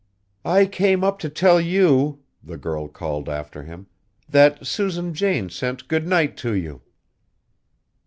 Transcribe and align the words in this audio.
"I 0.43 0.65
came 0.65 1.03
up 1.03 1.19
to 1.19 1.29
tell 1.29 1.61
you," 1.61 2.23
the 2.43 2.57
girl 2.57 2.87
called 2.87 3.29
after 3.29 3.61
him, 3.61 3.85
"that 4.27 4.65
Susan 4.65 5.13
Jane 5.13 5.49
sent 5.51 5.87
good 5.87 6.07
night 6.07 6.35
to 6.37 6.55
you." 6.55 6.81